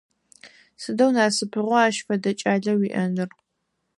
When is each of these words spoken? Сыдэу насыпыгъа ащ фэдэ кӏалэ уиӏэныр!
Сыдэу 0.81 1.11
насыпыгъа 1.15 1.79
ащ 1.87 1.95
фэдэ 2.05 2.31
кӏалэ 2.39 2.73
уиӏэныр! 2.79 3.29